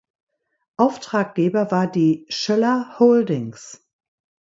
[0.77, 3.85] Auftraggeber war die Schoeller Holdings.